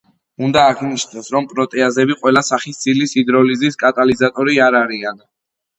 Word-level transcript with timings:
უნდა 0.45 0.61
აღინიშნოს, 0.69 1.29
რომ 1.35 1.47
პროტეაზები 1.51 2.17
ყველა 2.23 2.45
სახის 2.49 2.83
ცილის 2.87 3.15
ჰიდროლიზის 3.19 3.79
კატალიზატორი 3.87 4.63
არ 4.71 4.85
არიან. 4.87 5.25